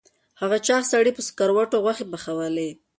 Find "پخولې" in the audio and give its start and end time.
2.11-2.69